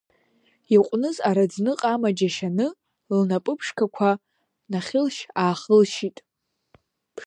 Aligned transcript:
Иҟәныз 0.75 1.17
араӡны 1.29 1.71
ҟама 1.79 2.09
џьашьаны, 2.17 2.67
лнапы 3.17 3.53
ԥшқақәа 3.57 4.09
нахьылшь-аахьылшьит. 4.71 6.17